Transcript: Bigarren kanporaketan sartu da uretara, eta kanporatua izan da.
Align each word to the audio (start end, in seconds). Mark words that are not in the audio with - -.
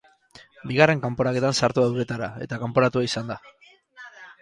Bigarren 0.71 1.03
kanporaketan 1.03 1.59
sartu 1.59 1.85
da 1.85 1.93
uretara, 1.99 2.33
eta 2.49 2.63
kanporatua 2.67 3.09
izan 3.13 3.35
da. 3.35 3.43